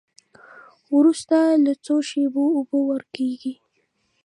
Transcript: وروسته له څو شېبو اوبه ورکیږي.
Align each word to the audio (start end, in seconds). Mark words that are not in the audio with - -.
وروسته 0.97 1.37
له 1.65 1.73
څو 1.85 1.95
شېبو 2.09 2.43
اوبه 2.57 2.79
ورکیږي. 2.89 3.53